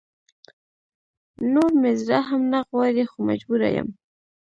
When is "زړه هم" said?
2.01-2.41